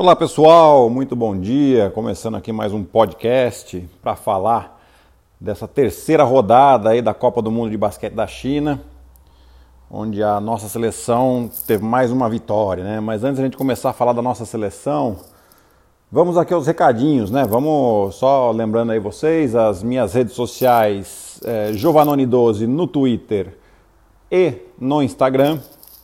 Olá 0.00 0.14
pessoal, 0.14 0.88
muito 0.88 1.16
bom 1.16 1.36
dia. 1.36 1.90
Começando 1.90 2.36
aqui 2.36 2.52
mais 2.52 2.72
um 2.72 2.84
podcast 2.84 3.84
para 4.00 4.14
falar 4.14 4.80
dessa 5.40 5.66
terceira 5.66 6.22
rodada 6.22 6.90
aí 6.90 7.02
da 7.02 7.12
Copa 7.12 7.42
do 7.42 7.50
Mundo 7.50 7.72
de 7.72 7.76
Basquete 7.76 8.12
da 8.12 8.24
China, 8.24 8.80
onde 9.90 10.22
a 10.22 10.40
nossa 10.40 10.68
seleção 10.68 11.50
teve 11.66 11.84
mais 11.84 12.12
uma 12.12 12.30
vitória, 12.30 12.84
né? 12.84 13.00
Mas 13.00 13.24
antes 13.24 13.40
a 13.40 13.42
gente 13.42 13.56
começar 13.56 13.90
a 13.90 13.92
falar 13.92 14.12
da 14.12 14.22
nossa 14.22 14.44
seleção, 14.44 15.16
vamos 16.12 16.38
aqui 16.38 16.54
aos 16.54 16.68
recadinhos, 16.68 17.32
né? 17.32 17.44
Vamos 17.44 18.14
só 18.14 18.52
lembrando 18.52 18.92
aí 18.92 19.00
vocês 19.00 19.56
as 19.56 19.82
minhas 19.82 20.14
redes 20.14 20.34
sociais, 20.34 21.40
é, 21.44 21.72
Giovanoni12 21.72 22.68
no 22.68 22.86
Twitter 22.86 23.58
e 24.30 24.62
no 24.78 25.02
Instagram 25.02 25.58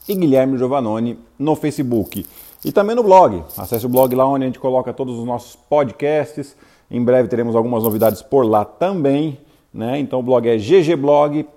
e 0.09 0.17
Guilherme 0.17 0.59
Giovanoni 0.59 1.17
no 1.39 1.55
Facebook. 1.55 2.27
E 2.65 2.73
também 2.73 2.97
no 2.97 3.03
blog. 3.03 3.45
Acesse 3.59 3.85
o 3.85 3.89
blog 3.89 4.15
lá 4.15 4.27
onde 4.27 4.45
a 4.45 4.47
gente 4.47 4.59
coloca 4.59 4.93
todos 4.93 5.19
os 5.19 5.25
nossos 5.25 5.55
podcasts. 5.55 6.57
Em 6.91 7.05
breve 7.05 7.29
teremos 7.29 7.55
algumas 7.55 7.83
novidades 7.83 8.23
por 8.23 8.43
lá 8.47 8.65
também. 8.65 9.39
Né? 9.73 9.99
Então 9.99 10.21
o 10.21 10.23
blog 10.23 10.49
é 10.49 10.57
ggblog.com.br. 10.57 11.49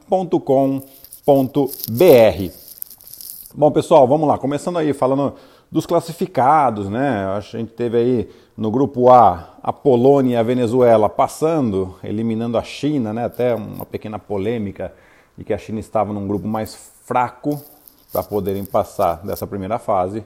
Bom, 3.55 3.71
pessoal, 3.71 4.07
vamos 4.07 4.27
lá. 4.27 4.37
Começando 4.37 4.77
aí 4.77 4.91
falando 4.91 5.35
dos 5.71 5.85
classificados, 5.85 6.89
né? 6.89 7.25
A 7.25 7.39
gente 7.39 7.71
teve 7.71 7.97
aí 7.97 8.29
no 8.57 8.69
grupo 8.69 9.09
A 9.09 9.57
a 9.67 9.73
Polônia 9.73 10.35
e 10.35 10.37
a 10.37 10.43
Venezuela 10.43 11.09
passando, 11.09 11.95
eliminando 12.01 12.57
a 12.57 12.63
China, 12.63 13.13
né? 13.13 13.25
Até 13.25 13.53
uma 13.53 13.85
pequena 13.85 14.17
polêmica 14.17 14.93
de 15.37 15.43
que 15.43 15.53
a 15.53 15.57
China 15.57 15.79
estava 15.79 16.13
num 16.13 16.25
grupo 16.25 16.47
mais 16.47 16.73
fraco 17.03 17.61
para 18.11 18.23
poderem 18.23 18.63
passar 18.63 19.25
dessa 19.25 19.45
primeira 19.45 19.77
fase 19.77 20.23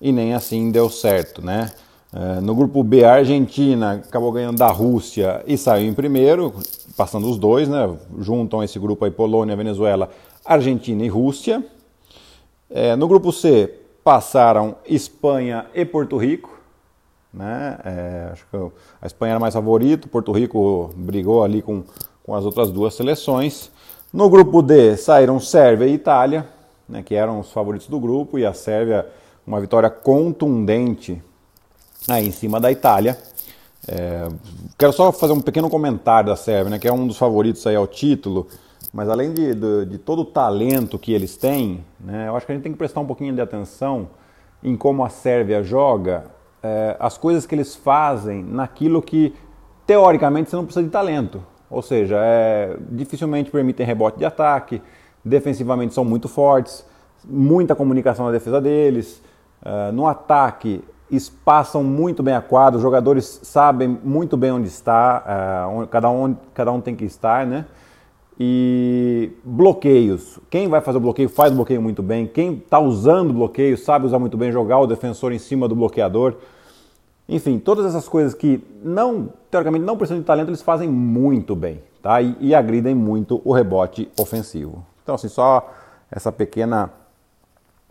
e 0.00 0.12
nem 0.12 0.34
assim 0.34 0.70
deu 0.70 0.88
certo, 0.88 1.44
né? 1.44 1.70
É, 2.12 2.40
no 2.40 2.54
grupo 2.54 2.82
B, 2.82 3.04
a 3.04 3.14
Argentina 3.14 4.02
acabou 4.06 4.32
ganhando 4.32 4.58
da 4.58 4.70
Rússia 4.70 5.42
e 5.46 5.58
saiu 5.58 5.88
em 5.88 5.94
primeiro, 5.94 6.54
passando 6.96 7.28
os 7.30 7.38
dois, 7.38 7.68
né? 7.68 7.94
Juntam 8.18 8.62
esse 8.62 8.78
grupo 8.78 9.04
aí 9.04 9.10
Polônia, 9.10 9.54
Venezuela, 9.54 10.10
Argentina 10.44 11.04
e 11.04 11.08
Rússia. 11.08 11.62
É, 12.70 12.96
no 12.96 13.06
grupo 13.06 13.30
C, 13.30 13.74
passaram 14.02 14.76
Espanha 14.86 15.66
e 15.74 15.84
Porto 15.84 16.16
Rico. 16.16 16.58
Né? 17.32 17.78
É, 17.84 18.28
acho 18.32 18.46
que 18.50 18.56
a 19.02 19.06
Espanha 19.06 19.32
era 19.32 19.40
mais 19.40 19.52
favorito, 19.52 20.08
Porto 20.08 20.32
Rico 20.32 20.90
brigou 20.96 21.44
ali 21.44 21.60
com, 21.60 21.84
com 22.22 22.34
as 22.34 22.44
outras 22.44 22.70
duas 22.70 22.94
seleções. 22.94 23.70
No 24.10 24.30
grupo 24.30 24.62
D 24.62 24.96
saíram 24.96 25.38
Sérvia 25.38 25.86
e 25.86 25.92
Itália, 25.92 26.46
né, 26.88 27.02
que 27.02 27.14
eram 27.14 27.40
os 27.40 27.52
favoritos 27.52 27.86
do 27.86 28.00
grupo, 28.00 28.38
e 28.38 28.46
a 28.46 28.54
Sérvia 28.54 29.06
uma 29.48 29.60
vitória 29.62 29.88
contundente 29.88 31.22
aí 32.06 32.28
em 32.28 32.30
cima 32.30 32.60
da 32.60 32.70
Itália. 32.70 33.16
É, 33.88 34.28
quero 34.76 34.92
só 34.92 35.10
fazer 35.10 35.32
um 35.32 35.40
pequeno 35.40 35.70
comentário 35.70 36.28
da 36.28 36.36
Sérvia, 36.36 36.72
né, 36.72 36.78
que 36.78 36.86
é 36.86 36.92
um 36.92 37.06
dos 37.06 37.16
favoritos 37.16 37.66
aí 37.66 37.74
ao 37.74 37.86
título, 37.86 38.46
mas 38.92 39.08
além 39.08 39.32
de, 39.32 39.54
de, 39.54 39.86
de 39.86 39.98
todo 39.98 40.20
o 40.20 40.24
talento 40.26 40.98
que 40.98 41.14
eles 41.14 41.38
têm, 41.38 41.82
né, 41.98 42.28
eu 42.28 42.36
acho 42.36 42.44
que 42.44 42.52
a 42.52 42.54
gente 42.54 42.62
tem 42.62 42.72
que 42.72 42.78
prestar 42.78 43.00
um 43.00 43.06
pouquinho 43.06 43.34
de 43.34 43.40
atenção 43.40 44.10
em 44.62 44.76
como 44.76 45.02
a 45.02 45.08
Sérvia 45.08 45.62
joga, 45.62 46.26
é, 46.62 46.94
as 47.00 47.16
coisas 47.16 47.46
que 47.46 47.54
eles 47.54 47.74
fazem 47.74 48.44
naquilo 48.44 49.00
que 49.00 49.34
teoricamente 49.86 50.50
você 50.50 50.56
não 50.56 50.64
precisa 50.64 50.84
de 50.84 50.90
talento. 50.90 51.42
Ou 51.70 51.80
seja, 51.80 52.18
é, 52.20 52.76
dificilmente 52.90 53.50
permitem 53.50 53.86
rebote 53.86 54.18
de 54.18 54.26
ataque, 54.26 54.82
defensivamente 55.24 55.94
são 55.94 56.04
muito 56.04 56.28
fortes, 56.28 56.84
muita 57.24 57.74
comunicação 57.74 58.26
na 58.26 58.32
defesa 58.32 58.60
deles, 58.60 59.22
Uh, 59.62 59.92
no 59.92 60.06
ataque, 60.06 60.82
espaçam 61.10 61.82
muito 61.82 62.22
bem 62.22 62.34
a 62.34 62.40
quadra, 62.40 62.76
os 62.76 62.82
jogadores 62.82 63.40
sabem 63.42 63.98
muito 64.04 64.36
bem 64.36 64.52
onde 64.52 64.68
está, 64.68 65.66
uh, 65.66 65.78
onde, 65.78 65.88
cada, 65.88 66.10
um, 66.10 66.36
cada 66.54 66.70
um 66.72 66.80
tem 66.80 66.94
que 66.94 67.04
estar, 67.04 67.46
né? 67.46 67.64
E 68.38 69.32
bloqueios. 69.42 70.38
Quem 70.48 70.68
vai 70.68 70.80
fazer 70.80 70.98
o 70.98 71.00
bloqueio 71.00 71.28
faz 71.28 71.50
o 71.52 71.56
bloqueio 71.56 71.82
muito 71.82 72.02
bem. 72.04 72.26
Quem 72.26 72.54
está 72.54 72.78
usando 72.78 73.30
o 73.30 73.32
bloqueio 73.32 73.76
sabe 73.76 74.06
usar 74.06 74.20
muito 74.20 74.36
bem, 74.36 74.52
jogar 74.52 74.78
o 74.78 74.86
defensor 74.86 75.32
em 75.32 75.38
cima 75.38 75.66
do 75.66 75.74
bloqueador. 75.74 76.36
Enfim, 77.28 77.58
todas 77.58 77.84
essas 77.84 78.08
coisas 78.08 78.34
que 78.34 78.64
não, 78.82 79.28
teoricamente, 79.50 79.84
não 79.84 79.96
precisam 79.96 80.20
de 80.20 80.24
talento, 80.24 80.48
eles 80.48 80.62
fazem 80.62 80.88
muito 80.88 81.56
bem, 81.56 81.82
tá? 82.00 82.22
E, 82.22 82.36
e 82.40 82.54
agridem 82.54 82.94
muito 82.94 83.42
o 83.44 83.52
rebote 83.52 84.08
ofensivo. 84.18 84.86
Então, 85.02 85.16
assim, 85.16 85.28
só 85.28 85.68
essa 86.10 86.30
pequena 86.30 86.90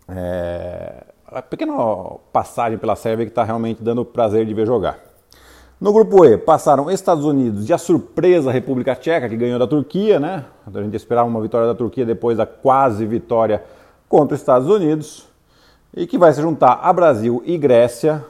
é, 0.08 1.04
a 1.30 1.42
pequena 1.42 1.74
passagem 2.32 2.78
pela 2.78 2.96
Sérvia 2.96 3.26
que 3.26 3.30
está 3.30 3.44
realmente 3.44 3.82
dando 3.82 4.04
prazer 4.04 4.46
de 4.46 4.54
ver 4.54 4.66
jogar. 4.66 4.98
No 5.80 5.92
grupo 5.92 6.24
E 6.24 6.36
passaram 6.36 6.90
Estados 6.90 7.24
Unidos 7.24 7.68
e 7.68 7.72
a 7.72 7.78
surpresa 7.78 8.50
República 8.50 8.96
Tcheca, 8.96 9.28
que 9.28 9.36
ganhou 9.36 9.58
da 9.58 9.66
Turquia, 9.66 10.18
né? 10.18 10.44
A 10.66 10.82
gente 10.82 10.96
esperava 10.96 11.28
uma 11.28 11.40
vitória 11.40 11.66
da 11.66 11.74
Turquia 11.74 12.04
depois 12.04 12.36
da 12.38 12.46
quase 12.46 13.06
vitória 13.06 13.62
contra 14.08 14.34
os 14.34 14.40
Estados 14.40 14.68
Unidos, 14.68 15.28
e 15.94 16.06
que 16.06 16.18
vai 16.18 16.32
se 16.32 16.40
juntar 16.40 16.80
a 16.82 16.92
Brasil 16.92 17.42
e 17.44 17.56
Grécia 17.58 18.24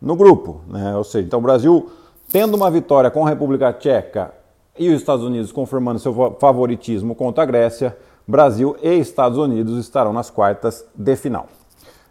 no 0.00 0.16
grupo, 0.16 0.60
né? 0.68 0.96
Ou 0.96 1.04
seja, 1.04 1.26
então 1.26 1.38
o 1.38 1.42
Brasil 1.42 1.90
tendo 2.30 2.56
uma 2.56 2.70
vitória 2.70 3.10
com 3.10 3.24
a 3.24 3.28
República 3.28 3.72
Tcheca 3.72 4.34
e 4.76 4.90
os 4.90 5.00
Estados 5.00 5.24
Unidos 5.24 5.52
confirmando 5.52 6.00
seu 6.00 6.36
favoritismo 6.38 7.14
contra 7.14 7.44
a 7.44 7.46
Grécia, 7.46 7.96
Brasil 8.26 8.76
e 8.82 8.98
Estados 8.98 9.38
Unidos 9.38 9.78
estarão 9.78 10.12
nas 10.12 10.28
quartas 10.28 10.84
de 10.94 11.16
final. 11.16 11.46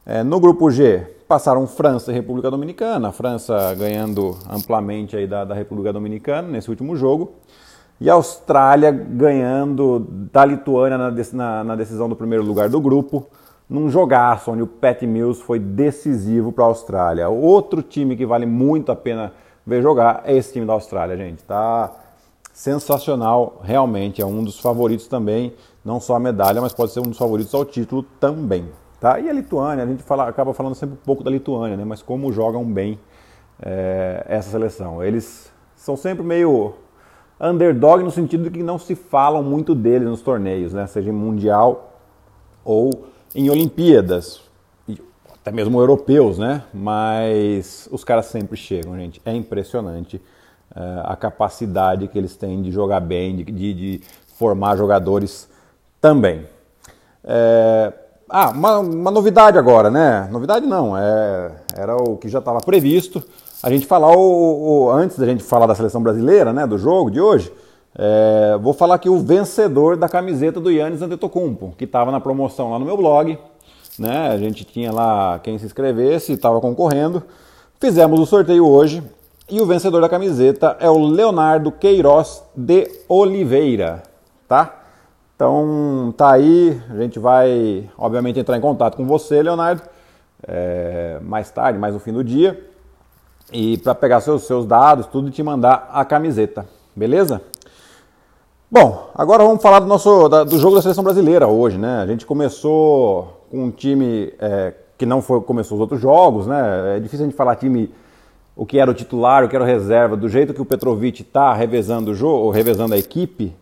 É, 0.08 0.24
no 0.24 0.40
grupo 0.40 0.70
G, 0.70 1.00
passaram 1.28 1.66
França 1.66 2.12
e 2.12 2.14
República 2.14 2.52
Dominicana, 2.52 3.08
a 3.08 3.12
França 3.12 3.74
ganhando 3.74 4.38
amplamente 4.48 5.18
aí 5.18 5.26
da, 5.26 5.44
da 5.44 5.56
República 5.56 5.92
Dominicana 5.92 6.48
nesse 6.48 6.70
último 6.70 6.96
jogo, 6.96 7.34
e 8.00 8.08
a 8.08 8.14
Austrália 8.14 8.92
ganhando 8.92 10.06
da 10.32 10.46
Lituânia 10.46 10.96
na, 10.96 11.12
na, 11.34 11.64
na 11.64 11.76
decisão 11.76 12.08
do 12.08 12.16
primeiro 12.16 12.46
lugar 12.46 12.70
do 12.70 12.80
grupo, 12.80 13.26
num 13.68 13.90
jogaço 13.90 14.52
onde 14.52 14.62
o 14.62 14.68
Pat 14.68 15.02
Mills 15.02 15.42
foi 15.42 15.58
decisivo 15.58 16.52
para 16.52 16.66
a 16.66 16.68
Austrália. 16.68 17.28
Outro 17.28 17.82
time 17.82 18.16
que 18.16 18.28
vale 18.28 18.46
muito 18.46 18.92
a 18.92 18.96
pena 18.96 19.34
ver 19.66 19.82
jogar 19.82 20.22
é 20.24 20.38
esse 20.38 20.54
time 20.54 20.68
da 20.68 20.74
Austrália, 20.74 21.18
gente. 21.18 21.44
Tá 21.44 21.92
sensacional, 22.54 23.60
realmente 23.64 24.22
é 24.22 24.26
um 24.26 24.44
dos 24.44 24.60
favoritos 24.60 25.08
também, 25.08 25.56
não 25.84 26.00
só 26.00 26.16
a 26.16 26.20
medalha, 26.20 26.62
mas 26.62 26.74
pode 26.74 26.92
ser 26.92 27.00
um 27.00 27.10
dos 27.10 27.18
favoritos 27.18 27.56
ao 27.56 27.66
título 27.66 28.04
também. 28.20 28.70
Tá? 29.06 29.20
E 29.20 29.30
a 29.30 29.34
Lituânia, 29.34 29.84
a 29.84 29.88
gente 29.88 30.02
fala, 30.02 30.28
acaba 30.28 30.52
falando 30.52 30.74
sempre 30.74 30.96
um 30.96 31.06
pouco 31.06 31.24
da 31.24 31.30
Lituânia, 31.30 31.78
né? 31.78 31.86
mas 31.86 32.02
como 32.02 32.34
jogam 32.34 32.66
bem 32.66 32.98
é, 33.62 34.26
essa 34.28 34.50
seleção. 34.50 35.04
Eles 35.04 35.54
são 35.76 35.96
sempre 35.96 36.26
meio 36.26 36.74
underdog 37.40 38.04
no 38.04 38.10
sentido 38.10 38.46
de 38.46 38.50
que 38.50 38.64
não 38.64 38.80
se 38.80 38.96
falam 38.96 39.44
muito 39.44 39.76
deles 39.76 40.08
nos 40.08 40.24
torneios, 40.24 40.74
né? 40.74 40.88
seja 40.88 41.12
em 41.12 41.14
Mundial 41.14 42.02
ou 42.64 43.06
em 43.36 43.48
Olimpíadas, 43.48 44.42
até 45.32 45.52
mesmo 45.52 45.80
europeus, 45.80 46.40
né? 46.40 46.64
mas 46.74 47.88
os 47.92 48.04
caras 48.04 48.26
sempre 48.26 48.58
chegam, 48.58 48.98
gente. 48.98 49.22
É 49.24 49.32
impressionante 49.32 50.20
é, 50.76 51.02
a 51.04 51.16
capacidade 51.16 52.08
que 52.08 52.18
eles 52.18 52.36
têm 52.36 52.60
de 52.60 52.72
jogar 52.72 53.02
bem, 53.02 53.36
de, 53.36 53.44
de, 53.44 53.74
de 53.76 54.02
formar 54.36 54.76
jogadores 54.76 55.48
também. 56.02 56.48
É, 57.24 57.94
ah, 58.30 58.50
uma, 58.50 58.80
uma, 58.80 59.12
novidade 59.12 59.58
agora, 59.58 59.90
né? 59.92 60.28
Novidade 60.32 60.66
não, 60.66 60.98
é, 60.98 61.52
era 61.76 61.96
o 61.96 62.18
que 62.18 62.28
já 62.28 62.40
estava 62.40 62.60
previsto. 62.60 63.24
A 63.62 63.70
gente 63.70 63.86
falar 63.86 64.16
o, 64.16 64.86
o, 64.86 64.92
antes 64.92 65.18
da 65.18 65.26
gente 65.26 65.44
falar 65.44 65.68
da 65.68 65.76
seleção 65.76 66.02
brasileira, 66.02 66.52
né, 66.52 66.66
do 66.66 66.78
jogo 66.78 67.12
de 67.12 67.22
hoje, 67.22 67.52
é, 67.98 68.58
vou 68.62 68.74
falar 68.74 68.96
aqui 68.96 69.10
o 69.10 69.20
vencedor 69.20 69.96
da 69.96 70.10
camiseta 70.10 70.60
do 70.60 70.72
Yannis 70.72 71.02
Antetokounmpo, 71.02 71.74
que 71.78 71.86
estava 71.86 72.12
na 72.12 72.20
promoção 72.20 72.72
lá 72.72 72.80
no 72.80 72.86
meu 72.86 72.98
blog, 72.98 73.38
né? 73.98 74.30
A 74.30 74.38
gente 74.38 74.66
tinha 74.66 74.92
lá 74.92 75.40
quem 75.40 75.58
se 75.58 75.66
inscrevesse, 75.66 76.34
estava 76.34 76.60
concorrendo. 76.60 77.24
Fizemos 77.80 78.20
o 78.20 78.26
sorteio 78.26 78.68
hoje 78.68 79.04
e 79.50 79.62
o 79.62 79.66
vencedor 79.66 80.02
da 80.02 80.10
camiseta 80.10 80.76
é 80.80 80.90
o 80.90 80.98
Leonardo 80.98 81.72
Queiroz 81.72 82.44
de 82.56 82.90
Oliveira, 83.08 84.02
tá? 84.48 84.85
Então 85.36 86.14
tá 86.16 86.32
aí, 86.32 86.82
a 86.90 86.96
gente 86.96 87.20
vai 87.20 87.90
obviamente 87.98 88.40
entrar 88.40 88.58
em 88.58 88.62
contato 88.62 88.96
com 88.96 89.06
você, 89.06 89.44
Leonardo, 89.44 89.82
é, 90.48 91.20
mais 91.22 91.52
tarde, 91.52 91.78
mais 91.78 91.94
no 91.94 92.00
fim 92.00 92.14
do 92.14 92.24
dia, 92.24 92.64
e 93.52 93.78
para 93.80 93.94
pegar 93.94 94.22
seus, 94.22 94.44
seus 94.44 94.66
dados, 94.66 95.08
tudo 95.08 95.28
e 95.28 95.32
te 95.32 95.44
mandar 95.44 95.90
a 95.92 96.06
camiseta, 96.06 96.66
beleza? 96.96 97.42
Bom, 98.72 99.10
agora 99.14 99.44
vamos 99.44 99.62
falar 99.62 99.80
do 99.80 99.88
nosso 99.88 100.30
da, 100.30 100.46
do 100.46 100.58
jogo 100.58 100.76
da 100.76 100.82
seleção 100.82 101.04
brasileira 101.04 101.48
hoje, 101.48 101.78
né? 101.78 102.00
A 102.02 102.08
gente 102.08 102.26
começou 102.26 103.46
com 103.52 103.66
um 103.66 103.72
time 103.72 104.34
é, 104.40 104.74
que 104.98 105.06
não 105.06 105.22
foi 105.22 105.42
começou 105.42 105.76
os 105.76 105.82
outros 105.82 106.00
jogos, 106.00 106.48
né? 106.48 106.96
É 106.96 107.00
difícil 107.00 107.26
a 107.26 107.30
gente 107.30 107.38
falar 107.38 107.58
time 107.58 107.94
o 108.56 108.66
que 108.66 108.80
era 108.80 108.90
o 108.90 108.94
titular, 108.94 109.44
o 109.44 109.50
que 109.50 109.56
era 109.56 109.64
o 109.66 109.68
reserva, 109.68 110.16
do 110.16 110.30
jeito 110.30 110.54
que 110.54 110.62
o 110.62 110.66
Petrovic 110.66 111.22
está 111.22 111.54
revezando 111.54 112.12
o 112.12 112.16
jogo, 112.16 112.50
revezando 112.52 112.94
a 112.94 112.98
equipe, 112.98 113.54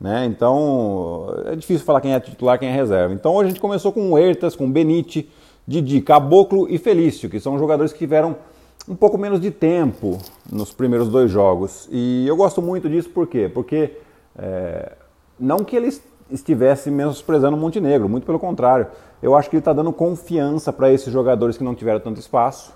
né? 0.00 0.24
Então 0.24 1.26
é 1.46 1.54
difícil 1.54 1.84
falar 1.84 2.00
quem 2.00 2.14
é 2.14 2.20
titular 2.20 2.58
quem 2.58 2.68
é 2.68 2.72
reserva. 2.72 3.12
Então 3.12 3.34
hoje 3.34 3.46
a 3.46 3.48
gente 3.50 3.60
começou 3.60 3.92
com 3.92 4.12
o 4.12 4.18
Ertas, 4.18 4.56
com 4.56 4.66
o 4.66 4.70
Benite, 4.70 5.28
Didi, 5.66 6.00
Caboclo 6.00 6.66
e 6.70 6.78
Felício, 6.78 7.28
que 7.28 7.38
são 7.38 7.58
jogadores 7.58 7.92
que 7.92 7.98
tiveram 7.98 8.36
um 8.88 8.94
pouco 8.96 9.18
menos 9.18 9.40
de 9.40 9.50
tempo 9.50 10.18
nos 10.50 10.72
primeiros 10.72 11.08
dois 11.08 11.30
jogos. 11.30 11.88
E 11.92 12.26
eu 12.26 12.36
gosto 12.36 12.62
muito 12.62 12.88
disso 12.88 13.10
por 13.10 13.26
quê? 13.26 13.50
Porque 13.52 13.98
é, 14.38 14.92
não 15.38 15.58
que 15.58 15.76
eles 15.76 16.02
estivesse 16.30 16.90
menosprezando 16.90 17.56
o 17.56 17.60
Montenegro, 17.60 18.08
muito 18.08 18.24
pelo 18.24 18.38
contrário. 18.38 18.86
Eu 19.22 19.36
acho 19.36 19.50
que 19.50 19.56
ele 19.56 19.60
está 19.60 19.72
dando 19.72 19.92
confiança 19.92 20.72
para 20.72 20.90
esses 20.90 21.12
jogadores 21.12 21.58
que 21.58 21.64
não 21.64 21.74
tiveram 21.74 22.00
tanto 22.00 22.18
espaço. 22.18 22.72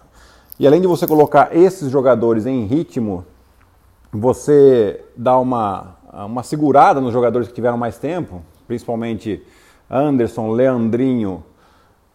E 0.59 0.67
além 0.67 0.81
de 0.81 0.87
você 0.87 1.07
colocar 1.07 1.57
esses 1.57 1.91
jogadores 1.91 2.47
em 2.47 2.65
ritmo, 2.67 3.25
você 4.13 5.05
dá 5.17 5.39
uma, 5.39 5.97
uma 6.23 6.43
segurada 6.43 7.01
nos 7.01 7.13
jogadores 7.13 7.49
que 7.49 7.55
tiveram 7.55 7.77
mais 7.77 7.99
tempo, 7.99 8.43
principalmente 8.67 9.43
Anderson, 9.91 10.51
Leandrinho 10.51 11.43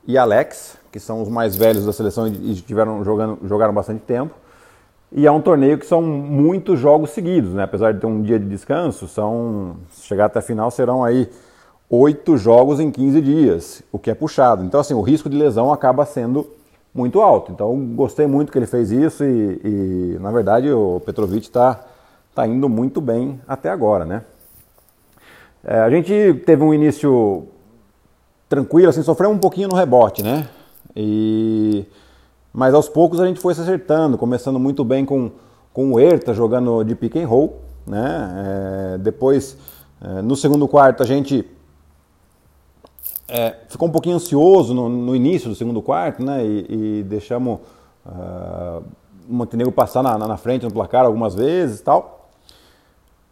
e 0.08 0.18
Alex, 0.18 0.78
que 0.92 1.00
são 1.00 1.22
os 1.22 1.30
mais 1.30 1.56
velhos 1.56 1.86
da 1.86 1.94
seleção 1.94 2.28
e 2.28 2.56
tiveram 2.56 3.04
jogando, 3.04 3.40
jogaram 3.48 3.74
bastante 3.74 4.02
tempo. 4.02 4.34
E 5.12 5.26
é 5.26 5.32
um 5.32 5.42
torneio 5.42 5.78
que 5.78 5.86
são 5.86 6.02
muitos 6.02 6.80
jogos 6.80 7.10
seguidos, 7.12 7.54
né? 7.54 7.64
Apesar 7.64 7.94
de 7.94 8.00
ter 8.00 8.06
um 8.06 8.22
dia 8.22 8.40
de 8.40 8.46
descanso, 8.46 9.08
são 9.08 9.78
chegar 10.02 10.26
até 10.26 10.40
a 10.40 10.42
final 10.42 10.70
serão 10.70 11.04
aí 11.04 11.28
oito 11.90 12.38
jogos 12.38 12.80
em 12.80 12.92
15 12.92 13.22
dias, 13.22 13.84
o 13.92 13.98
que 13.98 14.12
é 14.12 14.14
puxado. 14.14 14.64
Então, 14.64 14.80
assim, 14.80 14.94
o 14.94 15.02
risco 15.02 15.28
de 15.28 15.36
lesão 15.36 15.74
acaba 15.74 16.06
sendo 16.06 16.48
muito 16.94 17.22
alto. 17.22 17.52
Então, 17.52 17.76
gostei 17.96 18.28
muito 18.28 18.52
que 18.52 18.58
ele 18.58 18.68
fez 18.68 18.92
isso 18.92 19.24
e, 19.24 19.62
e 19.64 20.18
na 20.20 20.32
verdade, 20.32 20.72
o 20.72 21.02
Petrovic 21.04 21.48
está 21.48 21.80
tá 22.40 22.48
indo 22.48 22.70
muito 22.70 23.02
bem 23.02 23.40
até 23.48 23.70
agora, 23.70 24.06
né? 24.06 24.24
É, 25.64 25.80
a 25.80 25.90
gente 25.90 26.42
teve 26.46 26.64
um 26.64 26.74
início 26.74 27.48
tranquilo, 28.48 28.90
assim, 28.90 29.04
sofreu 29.04 29.30
um 29.30 29.38
pouquinho 29.38 29.68
no 29.68 29.76
rebote, 29.76 30.24
né? 30.24 30.48
E 30.96 31.86
mas 32.54 32.74
aos 32.74 32.90
poucos 32.90 33.20
a 33.20 33.28
gente 33.28 33.40
foi 33.40 33.54
se 33.54 33.62
acertando, 33.62 34.18
começando 34.18 34.60
muito 34.60 34.84
bem 34.84 35.06
com, 35.06 35.32
com 35.72 35.94
o 35.94 36.00
Herta 36.00 36.34
jogando 36.34 36.84
de 36.84 36.96
pick 36.96 37.16
and 37.16 37.28
roll. 37.28 37.60
Né? 37.86 38.96
É, 38.96 38.98
depois, 38.98 39.58
é, 40.02 40.22
no 40.22 40.36
segundo 40.36 40.68
quarto, 40.68 41.04
a 41.04 41.06
gente 41.06 41.46
é, 43.28 43.56
ficou 43.70 43.88
um 43.88 43.92
pouquinho 43.92 44.16
ansioso 44.16 44.74
no, 44.74 44.90
no, 44.90 45.16
início 45.16 45.48
do 45.48 45.56
segundo 45.56 45.82
quarto 45.82 46.24
né? 46.24 46.44
e, 46.44 47.00
e 47.00 47.04
deixamos 47.04 47.60
uh, 48.06 48.84
o 49.30 49.34
Montenegro 49.34 49.72
passar 49.72 50.02
na, 50.02 50.18
na, 50.18 50.38
frente 50.38 50.66
no 50.66 50.72
placar 50.72 51.06
algumas 51.06 51.36
vezes 51.36 51.82
tal. 51.82 52.19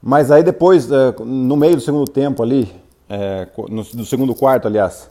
Mas 0.01 0.31
aí 0.31 0.43
depois, 0.43 0.91
é, 0.91 1.15
no 1.19 1.55
meio 1.55 1.75
do 1.75 1.81
segundo 1.81 2.09
tempo 2.09 2.43
ali, 2.43 2.71
é, 3.09 3.47
no, 3.69 3.83
do 3.83 4.05
segundo 4.05 4.35
quarto, 4.35 4.67
aliás, 4.67 5.09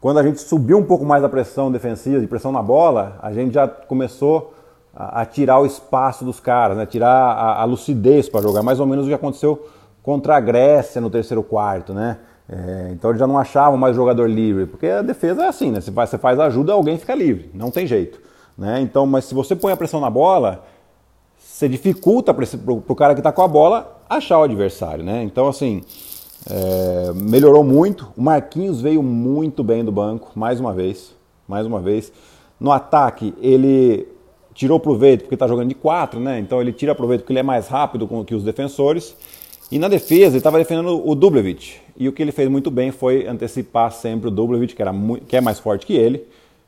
quando 0.00 0.18
a 0.18 0.22
gente 0.22 0.40
subiu 0.40 0.78
um 0.78 0.84
pouco 0.84 1.04
mais 1.04 1.22
a 1.22 1.28
pressão 1.28 1.70
defensiva, 1.70 2.20
de 2.20 2.26
pressão 2.26 2.50
na 2.50 2.62
bola, 2.62 3.18
a 3.22 3.32
gente 3.32 3.54
já 3.54 3.68
começou 3.68 4.52
a, 4.94 5.24
tirar 5.24 5.60
o 5.60 5.66
espaço 5.66 6.24
dos 6.24 6.40
caras, 6.40 6.76
né? 6.76 6.84
tirar 6.86 7.60
a, 7.60 7.64
lucidez 7.64 8.28
para 8.28 8.42
jogar, 8.42 8.62
mais 8.62 8.80
ou 8.80 8.86
menos 8.86 9.06
o 9.06 9.08
que 9.08 9.14
aconteceu 9.14 9.66
contra 10.02 10.36
a 10.36 10.40
Grécia 10.40 11.00
no 11.00 11.08
terceiro 11.08 11.42
quarto, 11.42 11.94
né? 11.94 12.18
É, 12.48 12.90
então 12.92 13.10
eles 13.10 13.20
já 13.20 13.26
não 13.26 13.38
achavam 13.38 13.78
mais 13.78 13.94
jogador 13.94 14.28
livre, 14.28 14.66
porque 14.66 14.88
a 14.88 15.00
defesa 15.00 15.44
é 15.44 15.48
assim, 15.48 15.70
né? 15.70 15.80
Você 15.80 15.92
faz, 15.92 16.10
você 16.10 16.18
faz 16.18 16.38
ajuda, 16.40 16.72
alguém 16.72 16.98
fica 16.98 17.14
livre, 17.14 17.50
não 17.54 17.70
tem 17.70 17.86
jeito. 17.86 18.20
Né? 18.58 18.80
Então, 18.80 19.06
mas 19.06 19.24
se 19.24 19.34
você 19.34 19.56
põe 19.56 19.72
a 19.72 19.76
pressão 19.76 20.00
na 20.00 20.10
bola, 20.10 20.64
você 21.62 21.68
dificulta 21.68 22.34
para 22.34 22.44
o 22.66 22.96
cara 22.96 23.14
que 23.14 23.20
está 23.20 23.30
com 23.30 23.42
a 23.42 23.48
bola 23.48 24.02
achar 24.08 24.40
o 24.40 24.42
adversário, 24.42 25.04
né? 25.04 25.22
Então, 25.22 25.46
assim, 25.46 25.82
é, 26.50 27.12
melhorou 27.14 27.62
muito. 27.62 28.08
O 28.16 28.22
Marquinhos 28.22 28.80
veio 28.80 29.02
muito 29.02 29.62
bem 29.62 29.84
do 29.84 29.92
banco, 29.92 30.32
mais 30.34 30.58
uma 30.58 30.72
vez. 30.72 31.14
Mais 31.46 31.64
uma 31.64 31.80
vez. 31.80 32.12
No 32.58 32.72
ataque, 32.72 33.32
ele 33.40 34.08
tirou 34.52 34.80
proveito 34.80 35.22
porque 35.22 35.34
está 35.34 35.46
jogando 35.46 35.68
de 35.68 35.74
4, 35.74 36.18
né? 36.18 36.38
Então 36.40 36.60
ele 36.60 36.72
tira 36.72 36.94
proveito 36.94 37.20
porque 37.20 37.32
ele 37.32 37.40
é 37.40 37.44
mais 37.44 37.68
rápido 37.68 38.08
que 38.26 38.34
os 38.34 38.42
defensores. 38.42 39.14
E 39.70 39.78
na 39.78 39.88
defesa, 39.88 40.32
ele 40.32 40.38
estava 40.38 40.58
defendendo 40.58 41.00
o 41.08 41.14
Dublevic. 41.14 41.76
E 41.96 42.08
o 42.08 42.12
que 42.12 42.22
ele 42.22 42.32
fez 42.32 42.48
muito 42.48 42.70
bem 42.70 42.90
foi 42.90 43.26
antecipar 43.26 43.92
sempre 43.92 44.28
o 44.28 44.30
Dublevic, 44.30 44.74
que, 44.74 44.82
era 44.82 44.92
que 45.26 45.36
é 45.36 45.40
mais 45.40 45.58
forte 45.58 45.86
que 45.86 45.94
ele. 45.94 46.26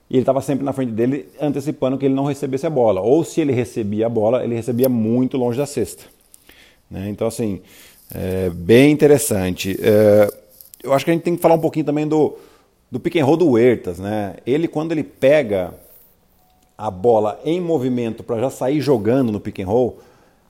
E 0.08 0.14
ele 0.16 0.22
estava 0.22 0.40
sempre 0.40 0.64
na 0.64 0.72
frente 0.72 0.92
dele, 0.92 1.28
antecipando 1.40 1.96
que 1.96 2.04
ele 2.04 2.14
não 2.14 2.24
recebesse 2.24 2.66
a 2.66 2.70
bola. 2.70 3.00
Ou 3.00 3.24
se 3.24 3.40
ele 3.40 3.52
recebia 3.52 4.06
a 4.06 4.08
bola, 4.08 4.44
ele 4.44 4.54
recebia 4.54 4.88
muito 4.88 5.36
longe 5.36 5.58
da 5.58 5.66
cesta. 5.66 6.04
Né? 6.90 7.08
Então, 7.08 7.26
assim, 7.26 7.60
é, 8.14 8.50
bem 8.50 8.92
interessante. 8.92 9.78
É, 9.80 10.28
eu 10.82 10.92
acho 10.92 11.04
que 11.04 11.10
a 11.10 11.14
gente 11.14 11.22
tem 11.22 11.36
que 11.36 11.42
falar 11.42 11.54
um 11.54 11.60
pouquinho 11.60 11.86
também 11.86 12.06
do, 12.06 12.36
do 12.90 13.00
pick 13.00 13.16
and 13.16 13.24
roll 13.24 13.36
do 13.36 13.50
Huertas. 13.50 13.98
Né? 13.98 14.36
Ele, 14.46 14.68
quando 14.68 14.92
ele 14.92 15.02
pega 15.02 15.72
a 16.76 16.90
bola 16.90 17.40
em 17.44 17.60
movimento 17.60 18.22
para 18.22 18.40
já 18.40 18.50
sair 18.50 18.80
jogando 18.80 19.32
no 19.32 19.40
pick 19.40 19.60
and 19.60 19.66
roll, 19.66 19.98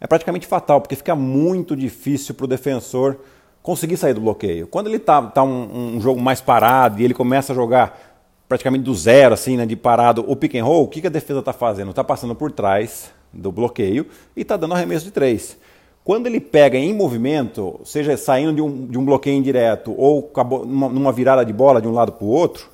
é 0.00 0.06
praticamente 0.06 0.46
fatal, 0.46 0.80
porque 0.80 0.96
fica 0.96 1.14
muito 1.14 1.76
difícil 1.76 2.34
para 2.34 2.44
o 2.44 2.48
defensor 2.48 3.16
conseguir 3.62 3.96
sair 3.96 4.12
do 4.12 4.20
bloqueio. 4.20 4.66
Quando 4.66 4.88
ele 4.88 4.96
está 4.96 5.22
tá 5.22 5.42
um, 5.42 5.96
um, 5.96 6.00
jogo 6.00 6.20
mais 6.20 6.40
parado 6.42 7.00
e 7.00 7.04
ele 7.04 7.14
começa 7.14 7.52
a 7.52 7.56
jogar 7.56 8.13
praticamente 8.48 8.84
do 8.84 8.94
zero, 8.94 9.34
assim, 9.34 9.56
né, 9.56 9.66
de 9.66 9.76
parado, 9.76 10.24
o 10.28 10.36
pick 10.36 10.54
and 10.54 10.64
roll, 10.64 10.84
o 10.84 10.88
que, 10.88 11.00
que 11.00 11.06
a 11.06 11.10
defesa 11.10 11.40
está 11.40 11.52
fazendo? 11.52 11.90
Está 11.90 12.04
passando 12.04 12.34
por 12.34 12.52
trás 12.52 13.10
do 13.32 13.50
bloqueio 13.50 14.06
e 14.36 14.42
está 14.42 14.56
dando 14.56 14.74
arremesso 14.74 15.04
de 15.04 15.10
três. 15.10 15.56
Quando 16.04 16.26
ele 16.26 16.38
pega 16.38 16.76
em 16.76 16.92
movimento, 16.92 17.80
seja 17.84 18.14
saindo 18.16 18.52
de 18.52 18.60
um, 18.60 18.86
de 18.86 18.98
um 18.98 19.04
bloqueio 19.04 19.36
indireto 19.36 19.94
ou 19.96 20.30
numa 20.66 21.10
virada 21.10 21.44
de 21.44 21.52
bola 21.52 21.80
de 21.80 21.88
um 21.88 21.92
lado 21.92 22.12
para 22.12 22.24
o 22.24 22.28
outro, 22.28 22.68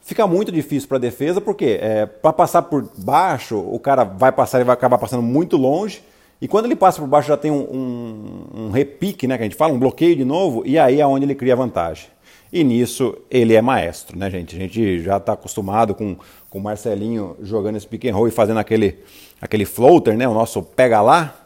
fica 0.00 0.26
muito 0.26 0.50
difícil 0.50 0.88
para 0.88 0.96
a 0.96 1.00
defesa, 1.00 1.42
porque 1.42 1.78
é, 1.80 2.06
para 2.06 2.32
passar 2.32 2.62
por 2.62 2.88
baixo, 2.96 3.58
o 3.58 3.78
cara 3.78 4.04
vai 4.04 4.32
passar 4.32 4.62
e 4.62 4.64
vai 4.64 4.72
acabar 4.72 4.96
passando 4.96 5.22
muito 5.22 5.58
longe. 5.58 6.02
E 6.40 6.48
quando 6.48 6.64
ele 6.64 6.74
passa 6.74 7.00
por 7.00 7.06
baixo 7.06 7.28
já 7.28 7.36
tem 7.36 7.50
um, 7.50 7.60
um, 7.60 8.62
um, 8.62 8.70
repique, 8.70 9.28
né, 9.28 9.36
que 9.36 9.42
a 9.42 9.46
gente 9.46 9.54
fala, 9.54 9.74
um 9.74 9.78
bloqueio 9.78 10.16
de 10.16 10.24
novo, 10.24 10.62
e 10.66 10.78
aí 10.78 11.00
é 11.00 11.06
onde 11.06 11.26
ele 11.26 11.34
cria 11.34 11.54
vantagem. 11.54 12.06
E 12.52 12.62
nisso 12.62 13.16
ele 13.30 13.54
é 13.54 13.62
maestro, 13.62 14.18
né, 14.18 14.30
gente? 14.30 14.54
A 14.54 14.58
gente 14.58 15.00
já 15.00 15.16
está 15.16 15.32
acostumado 15.32 15.94
com, 15.94 16.16
o 16.50 16.60
Marcelinho 16.60 17.34
jogando 17.40 17.76
esse 17.76 17.86
pick 17.86 18.04
and 18.04 18.14
roll 18.14 18.28
e 18.28 18.30
fazendo 18.30 18.58
aquele, 18.58 18.98
aquele 19.40 19.64
floater, 19.64 20.16
né, 20.18 20.28
o 20.28 20.34
nosso 20.34 20.62
pega 20.62 21.00
lá, 21.00 21.42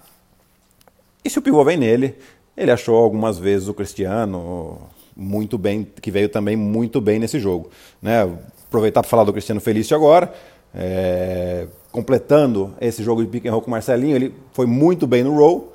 e 1.27 1.29
se 1.29 1.41
o 1.41 1.43
pivô 1.43 1.65
vem 1.65 1.77
nele, 1.77 2.15
ele 2.57 2.71
achou 2.71 2.95
algumas 2.95 3.37
vezes 3.37 3.67
o 3.67 3.75
Cristiano 3.75 4.79
muito 5.17 5.59
bem, 5.59 5.85
que 6.01 6.09
veio 6.09 6.29
também 6.29 6.55
muito 6.55 7.01
bem 7.01 7.19
nesse 7.19 7.41
jogo. 7.41 7.69
Né? 8.01 8.23
Aproveitar 8.69 9.03
para 9.03 9.11
falar 9.11 9.25
do 9.25 9.33
Cristiano 9.33 9.61
Felício 9.61 9.97
agora, 9.97 10.33
é, 10.73 11.67
completando 11.91 12.73
esse 12.81 13.03
jogo 13.03 13.25
de 13.25 13.29
pick 13.29 13.45
and 13.45 13.51
roll 13.51 13.61
com 13.61 13.67
o 13.67 13.71
Marcelinho, 13.73 14.15
ele 14.15 14.33
foi 14.53 14.67
muito 14.67 15.05
bem 15.05 15.25
no 15.25 15.35
roll 15.35 15.73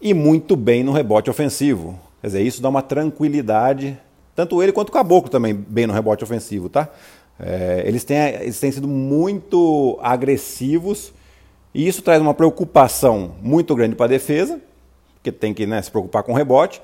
e 0.00 0.14
muito 0.14 0.54
bem 0.54 0.84
no 0.84 0.92
rebote 0.92 1.28
ofensivo. 1.28 1.98
Quer 2.20 2.28
dizer, 2.28 2.42
isso 2.42 2.62
dá 2.62 2.68
uma 2.68 2.82
tranquilidade, 2.82 3.98
tanto 4.38 4.62
ele 4.62 4.70
quanto 4.70 4.90
o 4.90 4.92
Caboclo 4.92 5.28
também 5.28 5.52
bem 5.52 5.84
no 5.84 5.92
rebote 5.92 6.22
ofensivo, 6.22 6.68
tá? 6.68 6.88
É, 7.40 7.82
eles, 7.84 8.04
têm, 8.04 8.18
eles 8.18 8.60
têm 8.60 8.70
sido 8.70 8.86
muito 8.86 9.98
agressivos 10.00 11.12
e 11.74 11.88
isso 11.88 12.02
traz 12.02 12.22
uma 12.22 12.32
preocupação 12.32 13.32
muito 13.42 13.74
grande 13.74 13.96
para 13.96 14.06
a 14.06 14.08
defesa, 14.08 14.60
porque 15.14 15.32
tem 15.32 15.52
que 15.52 15.66
né, 15.66 15.82
se 15.82 15.90
preocupar 15.90 16.22
com 16.22 16.30
o 16.30 16.36
rebote, 16.36 16.80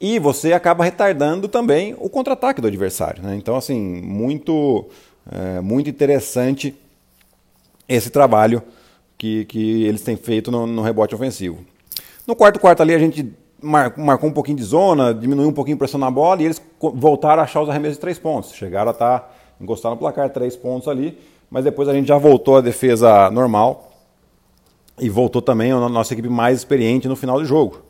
e 0.00 0.18
você 0.18 0.52
acaba 0.52 0.82
retardando 0.82 1.46
também 1.46 1.94
o 1.96 2.10
contra-ataque 2.10 2.60
do 2.60 2.66
adversário. 2.66 3.22
Né? 3.22 3.36
Então, 3.36 3.54
assim, 3.54 3.78
muito, 3.78 4.84
é, 5.30 5.60
muito 5.60 5.88
interessante 5.88 6.74
esse 7.88 8.10
trabalho 8.10 8.64
que, 9.16 9.44
que 9.44 9.84
eles 9.84 10.02
têm 10.02 10.16
feito 10.16 10.50
no, 10.50 10.66
no 10.66 10.82
rebote 10.82 11.14
ofensivo. 11.14 11.64
No 12.26 12.34
quarto 12.34 12.58
quarto 12.58 12.80
ali 12.80 12.92
a 12.94 12.98
gente 12.98 13.32
marcou 13.62 14.28
um 14.28 14.32
pouquinho 14.32 14.56
de 14.56 14.64
zona, 14.64 15.12
diminuiu 15.12 15.48
um 15.48 15.52
pouquinho 15.52 15.76
a 15.76 15.78
pressão 15.78 16.00
na 16.00 16.10
bola 16.10 16.42
e 16.42 16.46
eles 16.46 16.60
voltaram 16.80 17.40
a 17.40 17.44
achar 17.44 17.62
os 17.62 17.68
arremessos 17.68 17.96
de 17.96 18.00
três 18.00 18.18
pontos. 18.18 18.52
Chegaram 18.52 18.88
a 18.88 18.92
estar 18.92 19.18
tá, 19.20 19.30
encostar 19.60 19.90
no 19.90 19.98
placar 19.98 20.30
três 20.30 20.56
pontos 20.56 20.88
ali, 20.88 21.18
mas 21.50 21.64
depois 21.64 21.88
a 21.88 21.92
gente 21.92 22.08
já 22.08 22.16
voltou 22.16 22.56
à 22.56 22.60
defesa 22.60 23.30
normal 23.30 23.92
e 24.98 25.08
voltou 25.08 25.40
também 25.40 25.72
a 25.72 25.88
nossa 25.88 26.12
equipe 26.12 26.28
mais 26.28 26.58
experiente 26.58 27.08
no 27.08 27.16
final 27.16 27.38
do 27.38 27.44
jogo. 27.44 27.82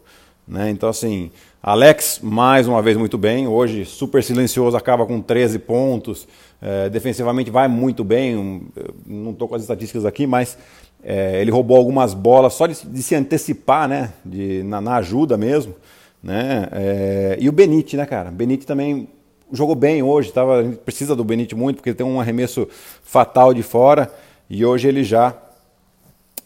Né? 0.46 0.70
Então, 0.70 0.88
assim, 0.88 1.30
Alex, 1.62 2.20
mais 2.22 2.66
uma 2.66 2.82
vez, 2.82 2.96
muito 2.96 3.16
bem. 3.16 3.46
Hoje, 3.46 3.84
super 3.84 4.22
silencioso, 4.22 4.76
acaba 4.76 5.06
com 5.06 5.20
13 5.20 5.58
pontos. 5.60 6.26
É, 6.60 6.88
defensivamente, 6.88 7.50
vai 7.50 7.68
muito 7.68 8.02
bem. 8.02 8.62
Não 9.06 9.30
estou 9.30 9.46
com 9.46 9.54
as 9.54 9.62
estatísticas 9.62 10.04
aqui, 10.04 10.26
mas 10.26 10.58
é, 11.02 11.40
ele 11.40 11.50
roubou 11.50 11.76
algumas 11.76 12.14
bolas 12.14 12.52
só 12.54 12.66
de, 12.66 12.86
de 12.86 13.02
se 13.02 13.14
antecipar, 13.14 13.88
né? 13.88 14.12
De, 14.24 14.62
na, 14.62 14.80
na 14.80 14.96
ajuda 14.96 15.36
mesmo. 15.36 15.74
Né? 16.22 16.68
É, 16.72 17.36
e 17.40 17.48
o 17.48 17.52
Benite, 17.52 17.96
né, 17.96 18.04
cara? 18.04 18.30
Benite 18.30 18.66
também 18.66 19.08
jogou 19.52 19.74
bem 19.74 20.02
hoje. 20.02 20.32
Tava, 20.32 20.58
a 20.58 20.62
gente 20.62 20.76
precisa 20.76 21.16
do 21.16 21.24
Benite 21.24 21.54
muito, 21.54 21.76
porque 21.76 21.90
ele 21.90 21.96
tem 21.96 22.06
um 22.06 22.20
arremesso 22.20 22.68
fatal 23.02 23.54
de 23.54 23.62
fora. 23.62 24.12
E 24.48 24.64
hoje 24.64 24.88
ele 24.88 25.02
já 25.02 25.34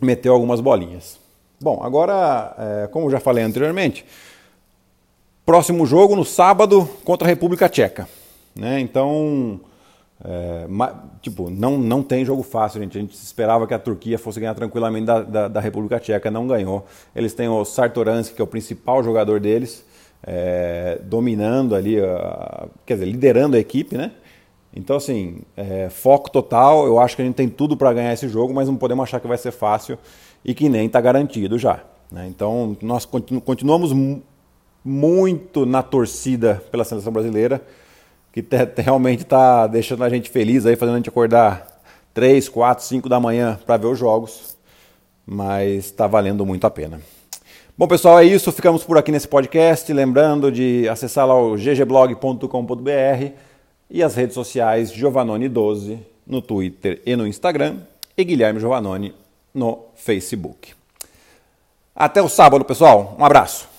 meteu 0.00 0.32
algumas 0.32 0.60
bolinhas. 0.60 1.18
Bom, 1.60 1.80
agora, 1.82 2.54
é, 2.58 2.86
como 2.88 3.10
já 3.10 3.18
falei 3.18 3.42
anteriormente, 3.42 4.04
próximo 5.46 5.86
jogo 5.86 6.14
no 6.14 6.24
sábado 6.24 6.88
contra 7.04 7.26
a 7.26 7.30
República 7.30 7.68
Tcheca. 7.68 8.08
Né? 8.54 8.80
Então, 8.80 9.60
É, 10.22 10.66
tipo, 11.20 11.50
não, 11.50 11.78
não 11.78 12.02
tem 12.02 12.24
jogo 12.24 12.42
fácil, 12.42 12.80
gente. 12.80 12.96
A 12.96 13.00
gente 13.00 13.14
esperava 13.14 13.66
que 13.66 13.74
a 13.74 13.78
Turquia 13.78 14.18
fosse 14.18 14.38
ganhar 14.40 14.54
tranquilamente 14.54 15.06
da, 15.06 15.22
da, 15.22 15.48
da 15.48 15.60
República 15.60 15.98
Tcheca, 15.98 16.30
não 16.30 16.46
ganhou. 16.46 16.86
Eles 17.14 17.34
têm 17.34 17.48
o 17.48 17.64
Sartoransky, 17.64 18.36
que 18.36 18.42
é 18.42 18.44
o 18.44 18.48
principal 18.48 19.02
jogador 19.02 19.40
deles, 19.40 19.84
é, 20.22 21.00
dominando 21.02 21.74
ali, 21.74 21.96
quer 22.86 22.94
dizer, 22.94 23.06
liderando 23.06 23.56
a 23.56 23.58
equipe, 23.58 23.96
né? 23.96 24.12
Então, 24.76 24.96
assim, 24.96 25.38
é, 25.56 25.88
foco 25.88 26.30
total. 26.30 26.86
Eu 26.86 26.98
acho 26.98 27.14
que 27.14 27.22
a 27.22 27.24
gente 27.24 27.34
tem 27.36 27.48
tudo 27.48 27.76
para 27.76 27.92
ganhar 27.92 28.12
esse 28.12 28.28
jogo, 28.28 28.52
mas 28.52 28.66
não 28.66 28.76
podemos 28.76 29.04
achar 29.04 29.20
que 29.20 29.28
vai 29.28 29.38
ser 29.38 29.52
fácil 29.52 29.96
e 30.44 30.52
que 30.52 30.68
nem 30.68 30.86
está 30.86 31.00
garantido 31.00 31.58
já. 31.58 31.80
Né? 32.10 32.26
Então, 32.28 32.76
nós 32.82 33.04
continu 33.04 33.40
continuamos 33.40 33.92
muito 34.84 35.64
na 35.64 35.82
torcida 35.82 36.62
pela 36.70 36.84
seleção 36.84 37.12
brasileira 37.12 37.62
que 38.34 38.42
te, 38.42 38.66
te, 38.66 38.82
realmente 38.82 39.22
está 39.22 39.68
deixando 39.68 40.02
a 40.02 40.08
gente 40.08 40.28
feliz 40.28 40.66
aí, 40.66 40.74
fazendo 40.74 40.94
a 40.94 40.98
gente 40.98 41.08
acordar 41.08 41.80
3, 42.12 42.48
4, 42.48 42.84
5 42.84 43.08
da 43.08 43.20
manhã 43.20 43.56
para 43.64 43.76
ver 43.76 43.86
os 43.86 43.96
jogos, 43.96 44.56
mas 45.24 45.84
está 45.86 46.08
valendo 46.08 46.44
muito 46.44 46.66
a 46.66 46.70
pena. 46.70 47.00
Bom, 47.78 47.86
pessoal, 47.86 48.18
é 48.18 48.24
isso. 48.24 48.50
Ficamos 48.50 48.82
por 48.82 48.98
aqui 48.98 49.12
nesse 49.12 49.28
podcast. 49.28 49.92
Lembrando 49.92 50.50
de 50.50 50.88
acessar 50.88 51.28
lá 51.28 51.40
o 51.40 51.54
ggblog.com.br 51.54 53.32
e 53.88 54.02
as 54.02 54.16
redes 54.16 54.34
sociais 54.34 54.92
Giovanoni12 54.92 56.00
no 56.26 56.42
Twitter 56.42 57.00
e 57.06 57.14
no 57.14 57.28
Instagram 57.28 57.76
e 58.18 58.24
Guilherme 58.24 58.58
Giovanoni 58.58 59.14
no 59.54 59.84
Facebook. 59.94 60.72
Até 61.94 62.20
o 62.20 62.28
sábado, 62.28 62.64
pessoal. 62.64 63.16
Um 63.16 63.24
abraço. 63.24 63.73